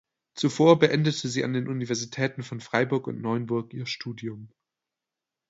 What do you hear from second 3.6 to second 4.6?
ihr Studium.